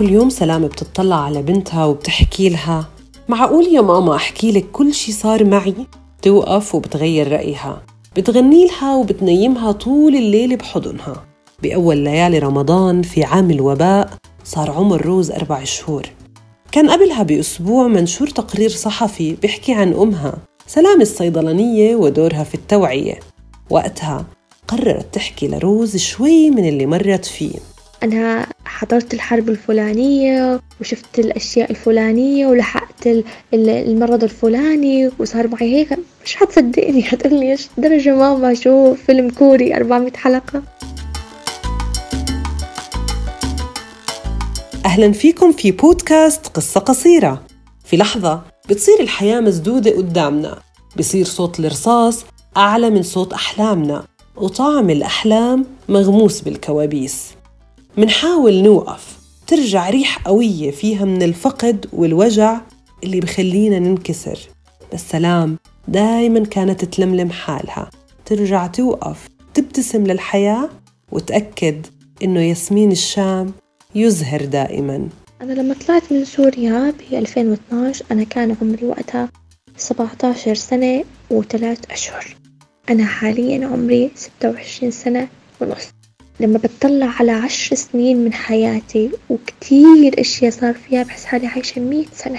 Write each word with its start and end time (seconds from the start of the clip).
كل 0.00 0.10
يوم 0.10 0.30
سلام 0.30 0.66
بتطلع 0.66 1.16
على 1.16 1.42
بنتها 1.42 1.84
وبتحكي 1.84 2.48
لها. 2.48 2.88
معقول 3.28 3.66
يا 3.66 3.80
ماما 3.80 4.16
أحكي 4.16 4.52
لك 4.52 4.70
كل 4.72 4.94
شي 4.94 5.12
صار 5.12 5.44
معي؟ 5.44 5.74
توقف 6.22 6.74
وبتغير 6.74 7.32
رأيها. 7.32 7.82
بتغني 8.16 8.66
لها 8.66 8.96
وبتنيمها 8.96 9.72
طول 9.72 10.14
الليل 10.14 10.56
بحضنها. 10.56 11.24
بأول 11.62 11.96
ليالي 11.96 12.38
رمضان 12.38 13.02
في 13.02 13.24
عام 13.24 13.50
الوباء 13.50 14.10
صار 14.44 14.70
عمر 14.70 15.06
روز 15.06 15.30
أربع 15.30 15.64
شهور. 15.64 16.06
كان 16.72 16.90
قبلها 16.90 17.22
بأسبوع 17.22 17.86
منشور 17.86 18.28
تقرير 18.28 18.70
صحفي 18.70 19.32
بيحكي 19.32 19.72
عن 19.72 19.92
أمها. 19.92 20.38
سلام 20.66 21.00
الصيدلانية 21.00 21.96
ودورها 21.96 22.44
في 22.44 22.54
التوعية. 22.54 23.20
وقتها 23.70 24.24
قررت 24.68 25.14
تحكي 25.14 25.48
لروز 25.48 25.96
شوي 25.96 26.50
من 26.50 26.68
اللي 26.68 26.86
مرت 26.86 27.24
فيه. 27.24 27.69
أنا 28.02 28.46
حضرت 28.64 29.14
الحرب 29.14 29.48
الفلانية 29.48 30.60
وشفت 30.80 31.18
الأشياء 31.18 31.70
الفلانية 31.70 32.46
ولحقت 32.46 33.08
المرض 33.54 34.24
الفلاني 34.24 35.10
وصار 35.18 35.48
معي 35.48 35.74
هيك. 35.74 35.98
مش 36.24 36.36
حتصدقني 36.36 37.02
حتقولي 37.02 37.50
إيش؟ 37.50 37.68
درجة 37.78 38.16
ماما 38.16 38.54
شو 38.54 38.94
فيلم 38.94 39.30
كوري 39.30 39.76
400 39.76 40.12
حلقة. 40.16 40.62
أهلا 44.84 45.12
فيكم 45.12 45.52
في 45.52 45.72
بودكاست 45.72 46.46
قصة 46.46 46.80
قصيرة. 46.80 47.42
في 47.84 47.96
لحظة 47.96 48.42
بتصير 48.68 49.00
الحياة 49.00 49.40
مسدودة 49.40 49.90
قدامنا. 49.90 50.58
بصير 50.98 51.24
صوت 51.24 51.60
الرصاص 51.60 52.24
أعلى 52.56 52.90
من 52.90 53.02
صوت 53.02 53.32
أحلامنا. 53.32 54.04
وطعم 54.36 54.90
الأحلام 54.90 55.66
مغموس 55.88 56.40
بالكوابيس. 56.40 57.39
منحاول 57.96 58.62
نوقف. 58.62 59.18
ترجع 59.46 59.90
ريح 59.90 60.18
قوية 60.18 60.70
فيها 60.70 61.04
من 61.04 61.22
الفقد 61.22 61.86
والوجع 61.92 62.60
اللي 63.04 63.20
بخلينا 63.20 63.78
ننكسر. 63.78 64.38
بس 64.92 65.00
سلام 65.10 65.58
دايما 65.88 66.44
كانت 66.44 66.84
تلملم 66.84 67.30
حالها. 67.30 67.90
ترجع 68.24 68.66
توقف. 68.66 69.28
تبتسم 69.54 70.06
للحياة 70.06 70.68
وتأكد 71.12 71.86
إنه 72.22 72.40
ياسمين 72.40 72.92
الشام 72.92 73.52
يزهر 73.94 74.44
دائما. 74.44 75.08
أنا 75.42 75.52
لما 75.52 75.74
طلعت 75.74 76.12
من 76.12 76.24
سوريا 76.24 76.90
ب 76.90 77.14
2012 77.14 78.04
أنا 78.10 78.24
كان 78.24 78.56
عمري 78.62 78.86
وقتها 78.86 79.28
17 79.76 80.54
سنة 80.54 81.04
وثلاث 81.30 81.90
أشهر. 81.90 82.36
أنا 82.90 83.04
حاليا 83.04 83.66
عمري 83.66 84.10
26 84.14 84.90
سنة 84.90 85.28
ونص. 85.60 85.99
لما 86.40 86.58
بتطلع 86.58 87.06
على 87.06 87.32
عشر 87.32 87.76
سنين 87.76 88.24
من 88.24 88.32
حياتي 88.32 89.10
وكتير 89.30 90.20
أشياء 90.20 90.50
صار 90.50 90.74
فيها 90.74 91.02
بحس 91.02 91.24
حالي 91.24 91.46
عايشة 91.46 91.80
مية 91.80 92.04
سنة. 92.12 92.38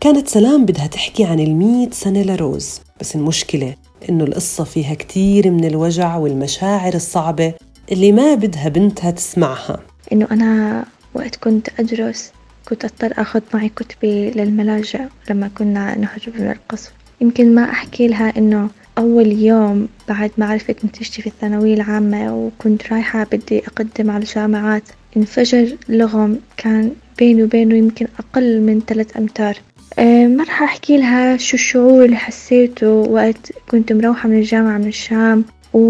كانت 0.00 0.28
سلام 0.28 0.64
بدها 0.64 0.86
تحكي 0.86 1.24
عن 1.24 1.40
المية 1.40 1.90
سنة 1.90 2.22
لروز 2.22 2.80
بس 3.00 3.16
المشكلة 3.16 3.74
إنه 4.08 4.24
القصة 4.24 4.64
فيها 4.64 4.94
كتير 4.94 5.50
من 5.50 5.64
الوجع 5.64 6.16
والمشاعر 6.16 6.94
الصعبة 6.94 7.54
اللي 7.92 8.12
ما 8.12 8.34
بدها 8.34 8.68
بنتها 8.68 9.10
تسمعها. 9.10 9.80
إنه 10.12 10.28
أنا 10.30 10.84
وقت 11.14 11.36
كنت 11.36 11.68
أدرس 11.78 12.30
كنت 12.68 12.84
أضطر 12.84 13.12
أخذ 13.18 13.40
معي 13.54 13.68
كتبي 13.68 14.30
للملاجئ 14.30 15.00
لما 15.30 15.50
كنا 15.58 15.98
نهرب 15.98 16.40
من 16.40 16.50
القصف 16.50 16.92
يمكن 17.20 17.54
ما 17.54 17.70
أحكي 17.70 18.08
لها 18.08 18.38
إنه 18.38 18.68
أول 18.98 19.32
يوم 19.32 19.88
بعد 20.08 20.30
ما 20.38 20.46
عرفت 20.46 20.84
نتيجتي 20.84 21.22
في 21.22 21.26
الثانوية 21.26 21.74
العامة 21.74 22.36
وكنت 22.36 22.92
رايحة 22.92 23.24
بدي 23.32 23.58
أقدم 23.58 24.10
على 24.10 24.24
جامعات 24.24 24.82
انفجر 25.16 25.76
لغم 25.88 26.38
كان 26.56 26.92
بيني 27.18 27.42
وبينه 27.42 27.74
يمكن 27.74 28.06
أقل 28.18 28.60
من 28.60 28.80
ثلاث 28.80 29.16
أمتار. 29.16 29.58
ما 29.98 30.44
راح 30.44 30.62
أحكي 30.62 30.96
لها 30.96 31.36
شو 31.36 31.54
الشعور 31.54 32.04
اللي 32.04 32.16
حسيته 32.16 32.88
وقت 32.90 33.52
كنت 33.70 33.92
مروحة 33.92 34.28
من 34.28 34.38
الجامعة 34.38 34.78
من 34.78 34.88
الشام 34.88 35.44
و... 35.72 35.80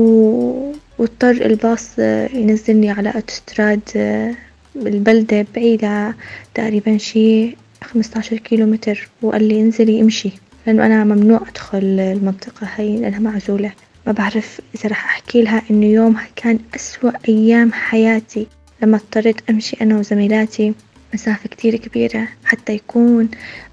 واضطر 0.98 1.30
الباص 1.30 1.98
ينزلني 2.34 2.90
على 2.90 3.08
أوتوستراد 3.14 3.80
أه 3.96 4.34
البلدة 4.76 5.46
بعيدة 5.54 6.14
تقريبا 6.54 6.98
شي 6.98 7.56
خمسة 7.84 8.18
عشر 8.18 8.36
كيلو 8.36 8.66
متر 8.66 9.08
وقال 9.22 9.48
لي 9.48 9.60
انزلي 9.60 10.00
امشي. 10.00 10.30
لأنه 10.66 10.86
أنا 10.86 11.04
ممنوع 11.04 11.40
أدخل 11.48 11.78
المنطقة 12.00 12.68
هاي 12.76 12.96
لأنها 12.96 13.18
معزولة. 13.18 13.72
ما 14.06 14.12
بعرف 14.12 14.60
إذا 14.74 14.88
راح 14.88 15.04
أحكي 15.04 15.42
لها 15.42 15.62
إنه 15.70 15.86
يومها 15.86 16.26
كان 16.36 16.58
أسوأ 16.74 17.12
أيام 17.28 17.72
حياتي. 17.72 18.46
لما 18.82 18.96
اضطريت 18.96 19.50
أمشي 19.50 19.76
أنا 19.80 19.98
وزميلاتي. 19.98 20.74
مسافة 21.14 21.48
كتير 21.48 21.76
كبيرة 21.76 22.28
حتى 22.44 22.72
يكون 22.72 23.28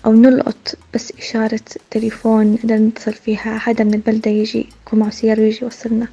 أو 0.05 0.13
نلقط 0.13 0.77
بس 0.93 1.13
إشارة 1.19 1.59
تليفون 1.91 2.53
نقدر 2.53 2.75
نتصل 2.75 3.13
فيها. 3.13 3.57
حدا 3.57 3.83
من 3.83 3.93
البلدة 3.93 4.31
يجي 4.31 4.67
يكون 4.85 4.99
معه 4.99 5.09
سيارة 5.09 5.41
ويجي 5.41 5.59
يوصلنا. 5.61 6.07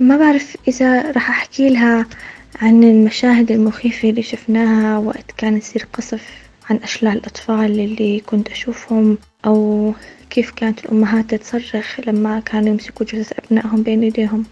ما 0.00 0.16
بعرف 0.16 0.56
إذا 0.68 1.12
راح 1.12 1.30
أحكي 1.30 1.68
لها 1.68 2.06
عن 2.60 2.84
المشاهد 2.84 3.50
المخيفة 3.50 4.10
اللي 4.10 4.22
شفناها 4.22 4.98
وقت 4.98 5.30
كان 5.36 5.56
يصير 5.56 5.86
قصف 5.92 6.28
عن 6.70 6.76
أشلاء 6.76 7.12
الأطفال 7.12 7.80
اللي 7.80 8.20
كنت 8.20 8.48
أشوفهم. 8.48 9.18
أو 9.46 9.92
كيف 10.30 10.50
كانت 10.50 10.84
الأمهات 10.84 11.34
تصرخ 11.34 12.00
لما 12.06 12.40
كانوا 12.40 12.68
يمسكوا 12.68 13.06
جثث 13.06 13.32
أبنائهم 13.38 13.82
بين 13.82 14.02
إيديهم 14.02 14.44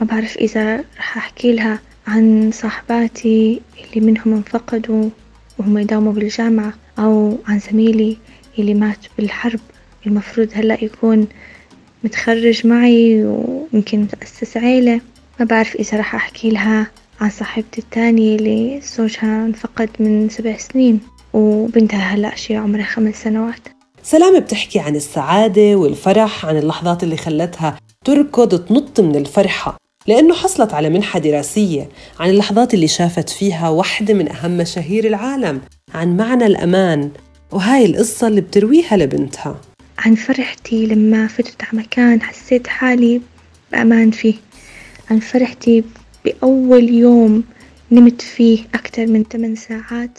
ما 0.00 0.06
بعرف 0.06 0.36
إذا 0.36 0.76
رح 0.76 1.16
أحكي 1.16 1.52
لها 1.52 1.78
عن 2.06 2.50
صاحباتي 2.52 3.60
اللي 3.78 4.06
منهم 4.06 4.34
انفقدوا 4.34 5.10
وهم 5.58 5.78
يداوموا 5.78 6.12
بالجامعة 6.12 6.72
أو 6.98 7.38
عن 7.46 7.58
زميلي 7.58 8.16
اللي 8.58 8.74
مات 8.74 8.98
بالحرب. 9.18 9.60
المفروض 10.06 10.48
هلأ 10.54 10.84
يكون 10.84 11.28
متخرج 12.04 12.66
معي 12.66 13.24
ويمكن 13.24 14.00
متأسس 14.00 14.56
عيلة. 14.56 15.00
ما 15.40 15.44
بعرف 15.44 15.76
إذا 15.76 15.98
رح 15.98 16.14
أحكي 16.14 16.50
لها 16.50 16.86
عن 17.20 17.30
صاحبتي 17.30 17.80
التانية 17.80 18.36
اللي 18.36 18.80
زوجها 18.80 19.46
انفقد 19.46 19.90
من 20.00 20.28
سبع 20.28 20.56
سنين 20.56 21.00
وبنتها 21.32 22.14
هلأ 22.14 22.34
شي 22.34 22.56
عمرها 22.56 22.84
خمس 22.84 23.22
سنوات. 23.22 23.77
سلامة 24.02 24.38
بتحكي 24.38 24.78
عن 24.78 24.96
السعادة 24.96 25.76
والفرح 25.76 26.46
عن 26.46 26.56
اللحظات 26.56 27.02
اللي 27.02 27.16
خلتها 27.16 27.78
تركض 28.04 28.64
تنط 28.64 29.00
من 29.00 29.16
الفرحة 29.16 29.76
لأنه 30.06 30.34
حصلت 30.34 30.74
على 30.74 30.90
منحة 30.90 31.18
دراسية 31.18 31.88
عن 32.20 32.30
اللحظات 32.30 32.74
اللي 32.74 32.88
شافت 32.88 33.28
فيها 33.30 33.68
واحدة 33.68 34.14
من 34.14 34.32
أهم 34.32 34.56
مشاهير 34.56 35.06
العالم 35.06 35.60
عن 35.94 36.16
معنى 36.16 36.46
الأمان 36.46 37.10
وهاي 37.52 37.86
القصة 37.86 38.28
اللي 38.28 38.40
بترويها 38.40 38.96
لبنتها. 38.96 39.60
عن 39.98 40.14
فرحتي 40.14 40.86
لما 40.86 41.26
فتت 41.26 41.64
على 41.64 41.78
مكان 41.82 42.22
حسيت 42.22 42.66
حالي 42.66 43.20
بأمان 43.72 44.10
فيه. 44.10 44.34
عن 45.10 45.20
فرحتي 45.20 45.84
بأول 46.24 46.88
يوم 46.88 47.44
نمت 47.92 48.22
فيه 48.22 48.64
أكثر 48.74 49.06
من 49.06 49.24
8 49.24 49.54
ساعات. 49.54 50.18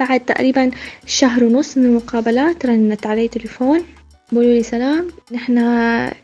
بعد 0.00 0.20
تقريبا 0.20 0.70
شهر 1.06 1.44
ونص 1.44 1.78
من 1.78 1.86
المقابلات 1.86 2.66
رنت 2.66 3.06
علي 3.06 3.28
تليفون. 3.28 3.82
بقولوا 4.32 4.52
لي 4.52 4.62
سلام 4.62 5.08
نحن 5.32 5.58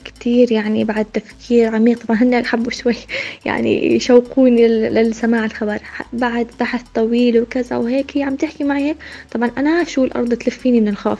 كتير 0.04 0.52
يعني 0.52 0.84
بعد 0.84 1.04
تفكير 1.04 1.74
عميق. 1.74 1.98
طبعا 1.98 2.22
هن 2.22 2.46
حبوا 2.46 2.70
شوي 2.70 2.96
يعني 3.44 3.94
يشوقوني 3.94 4.68
للسماع 4.68 5.44
الخبر. 5.44 5.78
بعد 6.12 6.46
بحث 6.60 6.82
طويل 6.94 7.40
وكذا 7.40 7.76
وهيك 7.76 8.16
هي 8.16 8.22
عم 8.22 8.36
تحكي 8.36 8.64
معي 8.64 8.88
هيك. 8.88 8.96
طبعا 9.32 9.50
أنا 9.58 9.84
شو 9.84 10.04
الأرض 10.04 10.34
تلفيني 10.34 10.80
من 10.80 10.88
الخوف. 10.88 11.18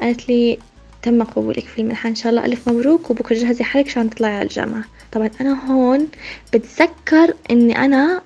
قالت 0.00 0.28
لي 0.28 0.58
تم 1.02 1.22
قبولك 1.22 1.64
في 1.64 1.80
المنحة 1.80 2.08
إن 2.08 2.14
شاء 2.14 2.30
الله. 2.30 2.44
ألف 2.44 2.68
مبروك 2.68 3.10
وبكرة 3.10 3.36
جهزي 3.36 3.64
حالك 3.64 3.88
عشان 3.88 4.10
تطلعي 4.10 4.34
على 4.34 4.42
الجامعة. 4.42 4.84
طبعا 5.12 5.30
أنا 5.40 5.70
هون 5.70 6.08
بتذكر 6.54 7.34
إني 7.50 7.78
أنا 7.84 8.22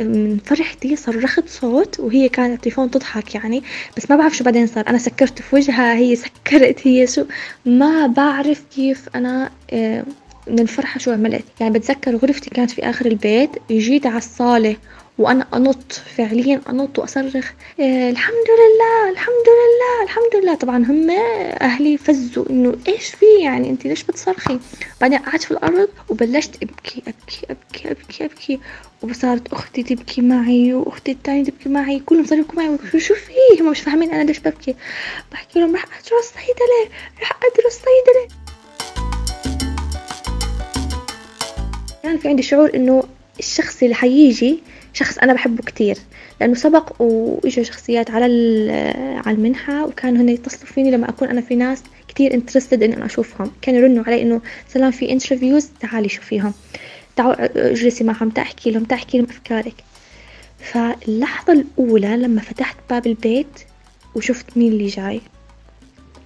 من 0.00 0.38
فرحتي 0.44 0.96
صرخت 0.96 1.48
صوت 1.48 2.00
وهي 2.00 2.28
كانت 2.28 2.54
التليفون 2.54 2.90
تضحك 2.90 3.34
يعني 3.34 3.62
بس 3.96 4.10
ما 4.10 4.16
بعرف 4.16 4.36
شو 4.36 4.44
بعدين 4.44 4.66
صار. 4.66 4.88
أنا 4.88 4.98
سكرت 4.98 5.42
في 5.42 5.56
وجهها 5.56 5.94
هي 5.94 6.16
سكرت 6.16 6.86
هي 6.86 7.06
شو 7.06 7.24
ما 7.66 8.06
بعرف 8.06 8.62
كيف 8.74 9.08
أنا 9.14 9.50
آه، 9.72 10.04
من 10.46 10.58
الفرحة 10.58 10.98
شو 10.98 11.12
عملت. 11.12 11.44
يعني 11.60 11.78
بتذكر 11.78 12.16
غرفتي 12.16 12.50
كانت 12.50 12.70
في 12.70 12.90
آخر 12.90 13.06
البيت 13.06 13.50
جيت 13.70 14.06
على 14.06 14.18
الصالة 14.18 14.76
وأنا 15.18 15.46
أنط 15.54 15.92
فعليا 15.92 16.60
أنط 16.68 16.98
وأصرخ 16.98 17.52
إيه 17.80 18.10
الحمد 18.10 18.34
لله 18.60 19.10
الحمد 19.10 19.46
لله 19.48 20.02
الحمد 20.04 20.42
لله. 20.42 20.54
طبعا 20.54 20.76
هم 20.76 21.10
أهلي 21.60 21.96
فزوا 21.98 22.44
إنه 22.50 22.74
إيش 22.88 23.06
في؟ 23.08 23.26
يعني 23.42 23.70
أنت 23.70 23.86
ليش 23.86 24.02
بتصرخي؟ 24.04 24.58
بعدين 25.00 25.18
قعدت 25.18 25.42
في 25.42 25.50
الأرض 25.50 25.88
وبلشت 26.08 26.62
أبكي 26.62 27.02
أبكي 27.08 27.46
أبكي 27.50 27.90
أبكي 27.90 28.24
أبكي. 28.24 28.60
وصارت 29.02 29.52
أختي 29.52 29.82
تبكي 29.82 30.20
معي 30.20 30.74
وأختي 30.74 31.12
التانية 31.12 31.44
تبكي 31.44 31.68
معي 31.68 31.98
كلهم 32.00 32.26
صاروا 32.26 32.44
يبكوا 32.44 32.62
معي. 32.62 32.78
شو 32.92 32.98
شو 32.98 33.14
في؟ 33.14 33.60
هم 33.62 33.70
مش 33.70 33.80
فاهمين 33.80 34.10
أنا 34.10 34.22
ليش 34.24 34.38
ببكي. 34.38 34.74
بحكي 35.32 35.60
لهم 35.60 35.74
رح 35.74 35.84
أدرس 35.84 36.24
صيدلة 36.34 36.96
رح 37.22 37.38
أدرس 37.44 37.72
صيدلة. 37.72 38.28
كان 42.02 42.18
في 42.18 42.28
عندي 42.28 42.42
شعور 42.42 42.74
إنه 42.74 43.02
الشخص 43.38 43.82
اللي 43.82 43.94
حيجي 43.94 44.62
شخص 44.98 45.18
أنا 45.18 45.32
بحبه 45.32 45.62
كتير 45.62 45.98
لأنه 46.40 46.54
سبق 46.54 47.02
وإجوا 47.02 47.64
شخصيات 47.64 48.10
على 48.10 48.24
على 49.26 49.36
المنحة 49.36 49.86
وكانوا 49.86 50.22
هن 50.22 50.28
يتصلوا 50.28 50.66
فيني 50.66 50.90
لما 50.90 51.08
أكون 51.08 51.28
أنا 51.28 51.40
في 51.40 51.54
ناس 51.54 51.82
كتير 52.08 52.34
interested 52.34 52.82
إن 52.82 52.92
أنا 52.92 53.06
أشوفهم. 53.06 53.50
كانوا 53.62 53.80
يرنوا 53.80 54.04
علي 54.04 54.22
إنه 54.22 54.40
سلام 54.68 54.90
في 54.90 55.12
interviews 55.12 55.68
تعالي 55.80 56.08
شوفيهم. 56.08 56.52
تعالوا 57.16 57.70
اجلسي 57.70 58.04
معهم 58.04 58.30
تحكي 58.30 58.70
لهم 58.70 58.84
تحكي 58.84 59.18
لهم 59.18 59.26
أفكارك. 59.30 59.74
فاللحظة 60.58 61.52
الأولى 61.52 62.16
لما 62.16 62.40
فتحت 62.40 62.76
باب 62.90 63.06
البيت 63.06 63.60
وشفت 64.14 64.56
مين 64.56 64.72
اللي 64.72 64.86
جاي. 64.86 65.20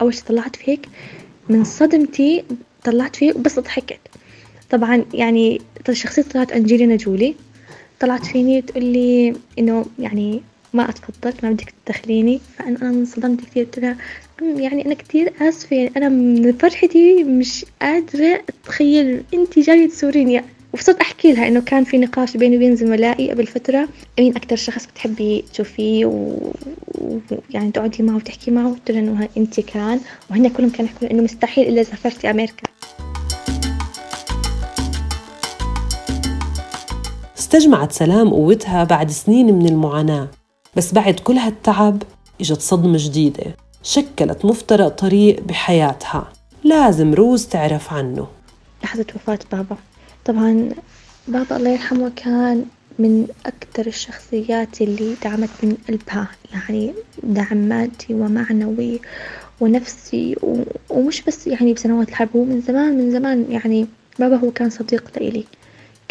أول 0.00 0.14
شي 0.14 0.24
طلعت 0.24 0.56
فيك 0.56 0.88
من 1.48 1.64
صدمتي 1.64 2.44
طلعت 2.84 3.16
فيه 3.16 3.32
بس 3.32 3.58
ضحكت. 3.58 4.00
طبعا 4.70 5.04
يعني 5.14 5.60
شخصية 5.92 6.22
طلعت 6.22 6.52
أنجلينا 6.52 6.96
جولي. 6.96 7.34
طلعت 8.02 8.26
فيني 8.26 8.62
تقول 8.62 8.84
لي 8.84 9.34
إنه 9.58 9.87
يعني 9.99 10.43
ما 10.72 10.88
أتفضل 10.88 11.32
ما 11.43 11.50
بدك 11.50 11.75
تدخليني. 11.87 12.40
فأنا 12.58 12.78
أنا 12.82 12.90
انصدمت 12.90 13.40
كثير 13.40 13.64
قلت 13.64 13.78
لها 13.78 13.96
يعني 14.43 14.87
أنا 14.87 14.94
كثير 14.94 15.32
آسفة 15.40 15.76
يعني 15.76 15.90
أنا 15.96 16.08
من 16.08 16.52
فرحتي 16.52 17.25
مش 17.25 17.64
قادرة 17.82 18.43
أتخيل 18.49 19.22
أنت 19.34 19.58
جاية 19.58 19.88
تزوريني. 19.88 20.43
وصرت 20.75 21.00
أحكي 21.00 21.32
لها 21.32 21.49
إنه 21.49 21.60
كان 21.60 21.84
في 21.84 21.99
نقاش 21.99 22.37
بيني 22.37 22.56
وبين 22.56 22.76
زملائي 22.76 23.31
قبل 23.31 23.46
فترة 23.46 23.88
مين 24.19 24.37
أكتر 24.37 24.56
شخص 24.56 24.87
بتحبي 24.87 25.44
تشوفيه 25.52 26.06
ويعني 26.06 27.69
و... 27.69 27.70
تقعدي 27.70 28.02
معه 28.02 28.16
وتحكي 28.16 28.50
معه؟ 28.50 28.70
قلت 28.70 28.90
لها 28.90 29.00
إنه 29.00 29.28
أنت 29.37 29.60
كان 29.60 30.00
وهن 30.31 30.48
كلهم 30.48 30.70
كانوا 30.70 30.90
يحكوا 30.90 31.10
إنه 31.10 31.22
مستحيل 31.22 31.69
إلا 31.69 31.82
سافرتي 31.82 32.31
أمريكا. 32.31 32.71
استجمعت 37.52 37.93
سلام 37.93 38.31
قوتها 38.31 38.84
بعد 38.84 39.10
سنين 39.10 39.54
من 39.54 39.69
المعاناة. 39.69 40.28
بس 40.76 40.94
بعد 40.94 41.14
كل 41.14 41.37
هالتعب 41.37 42.02
إجت 42.40 42.60
صدمة 42.60 42.99
جديدة 43.00 43.56
شكلت 43.82 44.44
مفترق 44.44 44.88
طريق 44.88 45.40
بحياتها. 45.40 46.32
لازم 46.64 47.14
روز 47.14 47.46
تعرف 47.46 47.93
عنه. 47.93 48.26
لحظة 48.84 49.06
وفاة 49.14 49.38
بابا. 49.52 49.76
طبعا 50.25 50.69
بابا 51.28 51.56
الله 51.56 51.70
يرحمه 51.70 52.12
كان 52.16 52.64
من 52.99 53.26
أكثر 53.46 53.87
الشخصيات 53.87 54.81
اللي 54.82 55.14
دعمت 55.25 55.50
من 55.62 55.76
قلبها. 55.88 56.28
يعني 56.52 56.94
دعم 57.22 57.56
مادي 57.56 58.14
ومعنوي 58.14 59.00
ونفسي 59.60 60.37
ومش 60.90 61.22
بس 61.22 61.46
يعني 61.46 61.72
بسنوات 61.72 62.08
الحرب 62.08 62.28
هو 62.37 62.44
من 62.44 62.60
زمان 62.60 62.98
من 62.98 63.10
زمان 63.10 63.46
يعني 63.50 63.87
بابا 64.19 64.37
هو 64.37 64.50
كان 64.50 64.70
صديق 64.70 65.10
لإلي. 65.16 65.44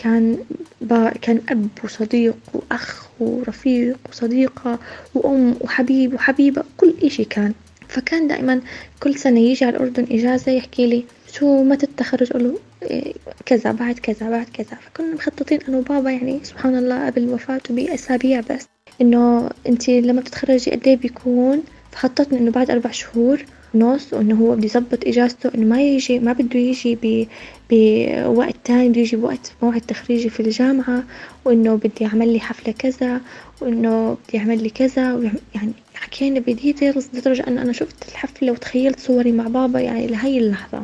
كان 0.01 0.37
با 0.81 1.09
كان 1.21 1.41
أب 1.49 1.67
وصديق 1.83 2.35
وأخ 2.53 3.05
ورفيق 3.19 3.97
وصديقة 4.09 4.79
وأم 5.15 5.55
وحبيب 5.61 6.13
وحبيبة 6.13 6.63
كل 6.77 6.93
إشي 7.03 7.25
كان. 7.25 7.53
فكان 7.87 8.27
دائما 8.27 8.61
كل 8.99 9.15
سنة 9.15 9.39
يجي 9.39 9.65
على 9.65 9.77
الأردن 9.77 10.07
إجازة 10.11 10.51
يحكي 10.51 10.87
لي 10.87 11.05
شو 11.33 11.63
متى 11.63 11.85
التخرج 11.85 12.37
له 12.37 12.59
إيه 12.83 13.13
كذا 13.45 13.71
بعد 13.71 13.99
كذا 13.99 14.29
بعد 14.29 14.45
كذا. 14.53 14.77
فكنا 14.81 15.13
مخططين 15.13 15.59
أنا 15.69 15.77
وبابا 15.77 16.11
يعني 16.11 16.39
سبحان 16.43 16.77
الله 16.77 17.05
قبل 17.05 17.29
وفاته 17.29 17.75
بأسابيع 17.75 18.39
بس 18.49 18.67
إنه 19.01 19.49
أنت 19.67 19.89
لما 19.89 20.21
بتتخرجي 20.21 20.71
قد 20.71 20.87
إيه 20.87 20.97
بيكون؟ 20.97 21.63
فخططنا 21.91 22.39
إنه 22.39 22.51
بعد 22.51 22.71
أربع 22.71 22.91
شهور 22.91 23.45
ونص 23.73 24.13
وإنه 24.13 24.35
هو 24.35 24.55
بده 24.55 24.65
يظبط 24.65 25.07
إجازته 25.07 25.51
إنه 25.55 25.65
ما 25.65 25.81
يجي 25.81 26.19
ما 26.19 26.33
بده 26.33 26.59
يجي 26.59 27.27
بوقت 27.71 28.55
تاني 28.63 28.89
بده 28.89 29.01
يجي 29.01 29.17
بوقت 29.17 29.53
موعد 29.61 29.81
تخريجي 29.81 30.29
في 30.29 30.39
الجامعة 30.39 31.03
وإنه 31.45 31.75
بدي 31.75 31.91
يعمل 32.01 32.33
لي 32.33 32.39
حفلة 32.39 32.73
كذا 32.73 33.21
وإنه 33.61 34.13
بدي 34.13 34.37
يعمل 34.37 34.63
لي 34.63 34.69
كذا 34.69 35.31
يعني 35.55 35.71
حكينا 35.95 36.39
بديتيلز 36.39 37.07
لدرجة 37.13 37.47
إنه 37.47 37.61
أنا 37.61 37.73
شفت 37.73 38.09
الحفلة 38.09 38.51
وتخيلت 38.51 38.99
صوري 38.99 39.31
مع 39.31 39.47
بابا 39.47 39.79
يعني 39.79 40.07
لهي 40.07 40.37
اللحظة. 40.37 40.83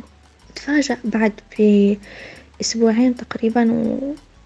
تفاجأ 0.56 0.98
بعد 1.04 1.34
بأسبوعين 2.60 3.16
تقريبا 3.16 3.72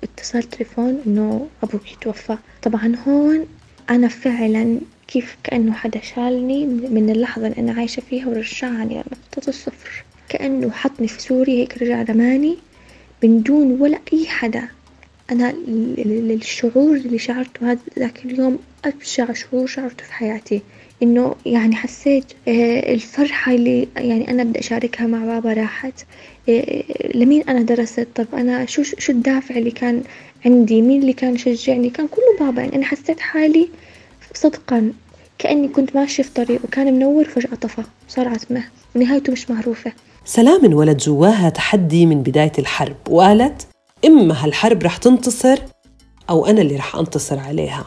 واتصال 0.02 0.44
تليفون 0.44 1.02
إنه 1.08 1.48
أبوك 1.64 1.82
توفى. 2.02 2.38
طبعا 2.62 2.96
هون 3.08 3.46
أنا 3.90 4.08
فعلا 4.08 4.80
كيف 5.14 5.38
كأنه 5.44 5.74
حدا 5.74 6.02
شالني 6.02 6.66
من 6.66 7.10
اللحظة 7.10 7.48
اللي 7.48 7.58
أنا 7.58 7.74
عايشة 7.74 8.02
فيها 8.10 8.28
ورجعني 8.28 8.94
لنقطة 8.94 9.50
الصفر. 9.50 10.04
كأنه 10.30 10.72
حطني 10.72 11.08
في 11.08 11.22
سوريا 11.22 11.56
هيك 11.56 11.78
رجع 11.78 12.02
رماني 12.02 12.58
من 13.24 13.44
دون 13.44 13.82
ولا 13.82 14.00
أي 14.14 14.26
حدا. 14.28 14.68
أنا 15.32 15.54
الشعور 15.98 16.96
اللي 16.96 17.18
شعرته 17.18 17.72
هذا 17.72 17.80
ذاك 18.00 18.26
اليوم 18.26 18.60
أبشع 18.86 19.34
شعور 19.34 19.68
شعرته 19.68 20.04
في 20.04 20.14
حياتي. 20.14 20.62
إنه 21.04 21.36
يعني 21.46 21.76
حسيت 21.76 22.26
آه، 22.48 22.94
الفرحة 22.94 23.54
اللي 23.54 23.88
يعني 23.96 24.32
أنا 24.32 24.44
بدي 24.44 24.60
أشاركها 24.60 25.08
مع 25.08 25.26
بابا 25.26 25.54
راحت. 25.54 26.06
آه، 26.50 26.84
لمين 27.16 27.44
أنا 27.50 27.62
درست؟ 27.62 28.08
طب 28.16 28.28
أنا 28.34 28.66
شو 28.66 28.84
شو 28.84 29.12
الدافع 29.12 29.56
اللي 29.56 29.72
كان 29.72 30.04
عندي؟ 30.46 30.82
مين 30.82 31.02
اللي 31.02 31.14
كان 31.14 31.36
يشجعني 31.36 31.90
كان 31.90 32.08
كله 32.08 32.38
بابا. 32.40 32.62
يعني 32.62 32.76
أنا 32.76 32.86
حسيت 32.86 33.20
حالي 33.20 33.70
صدقا 34.34 34.94
كأني 35.38 35.68
كنت 35.68 35.96
ماشية 35.96 36.24
في 36.24 36.30
طريق 36.34 36.62
وكان 36.64 36.94
منور 36.94 37.26
فجأة 37.26 37.56
طفى 37.56 37.84
صار 38.08 38.28
عتمة 38.28 38.64
ونهايته 38.96 39.32
مش 39.34 39.50
معروفة. 39.52 39.94
سلام 40.26 40.66
انولد 40.66 40.98
جواها 40.98 41.50
تحدي 41.50 42.06
من 42.06 42.24
بداية 42.24 42.52
الحرب 42.60 42.96
وقالت 43.10 43.68
إما 44.06 44.46
هالحرب 44.46 44.84
رح 44.84 44.98
تنتصر 44.98 45.58
أو 46.30 46.46
أنا 46.46 46.62
اللي 46.62 46.76
رح 46.76 46.96
أنتصر 46.96 47.40
عليها. 47.40 47.86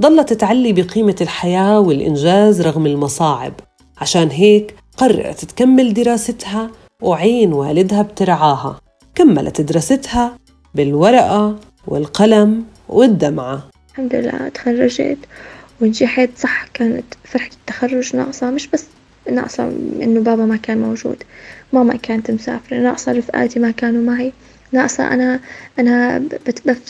ضلت 0.00 0.32
تعلي 0.32 0.72
بقيمة 0.72 1.16
الحياة 1.20 1.80
والإنجاز 1.80 2.62
رغم 2.62 2.86
المصاعب. 2.86 3.52
عشان 3.98 4.28
هيك 4.30 4.74
قررت 4.96 5.44
تكمل 5.44 5.94
دراستها 5.94 6.70
وعين 7.02 7.52
والدها 7.52 8.02
بترعاها. 8.02 8.80
كملت 9.14 9.60
دراستها 9.60 10.38
بالورقة 10.74 11.56
والقلم 11.86 12.64
والدمعة. 12.88 13.68
الحمد 13.90 14.14
لله 14.14 14.48
تخرجت. 14.48 15.18
ونجحت 15.84 16.30
صح 16.38 16.66
كانت 16.74 17.04
فرحة 17.24 17.50
التخرج 17.60 18.16
ناقصة 18.16 18.50
مش 18.50 18.66
بس 18.66 18.84
ناقصة 19.32 19.68
إنه 20.02 20.20
بابا 20.20 20.44
ما 20.46 20.56
كان 20.56 20.78
موجود 20.78 21.22
ماما 21.72 21.96
كانت 21.96 22.30
مسافرة 22.30 22.76
ناقصة 22.76 23.12
رفقاتي 23.12 23.58
ما 23.60 23.70
كانوا 23.70 24.02
معي 24.02 24.32
ناقصة 24.72 25.12
أنا 25.12 25.40
أنا 25.78 26.22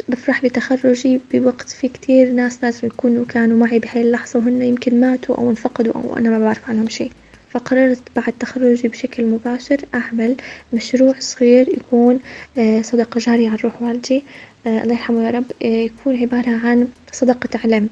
بفرح 0.08 0.44
بتخرجي 0.44 1.20
بوقت 1.32 1.68
في 1.68 1.88
كتير 1.88 2.32
ناس 2.32 2.58
لازم 2.64 2.86
يكونوا 2.88 3.24
كانوا 3.24 3.66
معي 3.66 3.78
بهاي 3.78 4.02
اللحظة 4.02 4.38
وهن 4.38 4.62
يمكن 4.62 5.00
ماتوا 5.00 5.36
أو 5.36 5.50
انفقدوا 5.50 5.92
أو 5.94 6.16
أنا 6.16 6.30
ما 6.30 6.38
بعرف 6.38 6.70
عنهم 6.70 6.88
شي 6.88 7.10
فقررت 7.50 8.02
بعد 8.16 8.32
تخرجي 8.40 8.88
بشكل 8.88 9.24
مباشر 9.26 9.80
أعمل 9.94 10.36
مشروع 10.72 11.14
صغير 11.18 11.68
يكون 11.68 12.20
آه، 12.58 12.82
صدقة 12.82 13.18
جارية 13.18 13.48
عن 13.50 13.56
روح 13.64 13.82
والدي 13.82 14.24
آه، 14.66 14.82
الله 14.82 14.92
يرحمه 14.92 15.24
يا 15.26 15.30
رب 15.30 15.44
آه، 15.62 15.66
يكون 15.66 16.16
عبارة 16.16 16.50
عن 16.50 16.88
صدقة 17.12 17.48
علم. 17.64 17.88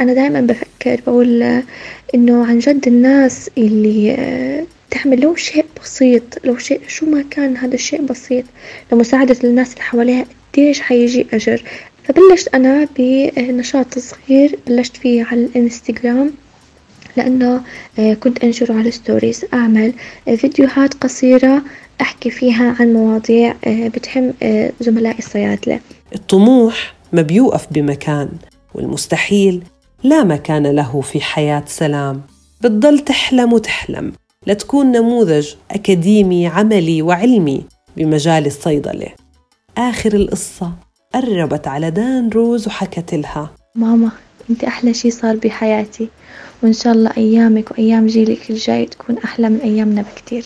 أنا 0.00 0.14
دائما 0.14 0.40
بفكر 0.40 1.00
بقول 1.06 1.62
إنه 2.14 2.46
عن 2.46 2.58
جد 2.58 2.86
الناس 2.86 3.50
اللي 3.58 4.16
تعمل 4.90 5.20
لو 5.20 5.34
شيء 5.34 5.66
بسيط 5.82 6.22
لو 6.44 6.58
شيء 6.58 6.80
شو 6.88 7.06
ما 7.06 7.24
كان 7.30 7.56
هذا 7.56 7.74
الشيء 7.74 8.02
بسيط 8.02 8.44
لمساعدة 8.92 9.36
الناس 9.44 9.72
اللي 9.72 9.82
حواليها 9.82 10.26
قديش 10.52 10.80
حيجي 10.80 11.26
أجر؟ 11.32 11.62
فبلشت 12.04 12.54
أنا 12.54 12.88
بنشاط 12.98 13.98
صغير 13.98 14.58
بلشت 14.66 14.96
فيه 14.96 15.24
على 15.24 15.44
الإنستغرام 15.44 16.32
لأنه 17.16 17.60
آه، 17.98 18.14
كنت 18.14 18.44
أنشره 18.44 18.74
على 18.74 18.90
ستوريز 18.90 19.44
أعمل 19.54 19.92
آه، 20.28 20.34
فيديوهات 20.34 20.94
قصيرة 20.94 21.62
أحكي 22.00 22.30
فيها 22.30 22.76
عن 22.80 22.92
مواضيع 22.92 23.54
آه، 23.64 23.88
بتهم 23.88 24.34
زملائي 24.80 25.18
الصيادلة. 25.18 25.80
الطموح 26.14 26.94
ما 27.12 27.22
بيوقف 27.22 27.66
بمكان. 27.70 28.28
والمستحيل 28.76 29.62
لا 30.04 30.24
مكان 30.24 30.66
له 30.66 31.00
في 31.00 31.20
حياة 31.20 31.62
سلام. 31.66 32.22
بتضل 32.60 32.98
تحلم 32.98 33.52
وتحلم 33.52 34.12
لتكون 34.46 34.92
نموذج 34.92 35.54
أكاديمي 35.70 36.46
عملي 36.46 37.02
وعلمي 37.02 37.64
بمجال 37.96 38.46
الصيدلة. 38.46 39.08
آخر 39.78 40.14
القصة 40.14 40.72
قربت 41.14 41.68
على 41.68 41.90
دان 41.90 42.28
روز 42.28 42.66
وحكت 42.66 43.14
لها. 43.14 43.50
ماما 43.74 44.10
انت 44.50 44.64
أحلى 44.64 44.94
شي 44.94 45.10
صار 45.10 45.36
بحياتي 45.36 46.08
وإن 46.62 46.72
شاء 46.72 46.92
الله 46.92 47.10
أيامك 47.16 47.70
وأيام 47.70 48.06
جيلك 48.06 48.50
الجاي 48.50 48.86
تكون 48.86 49.18
أحلى 49.18 49.48
من 49.48 49.60
أيامنا 49.60 50.02
بكتير. 50.02 50.44